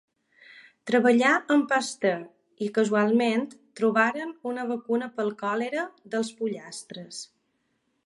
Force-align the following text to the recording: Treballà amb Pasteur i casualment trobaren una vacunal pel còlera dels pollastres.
Treballà 0.91 1.33
amb 1.55 1.67
Pasteur 1.73 2.23
i 2.67 2.71
casualment 2.79 3.45
trobaren 3.83 4.35
una 4.53 4.67
vacunal 4.75 5.15
pel 5.21 5.33
còlera 5.45 5.89
dels 6.17 6.37
pollastres. 6.41 7.27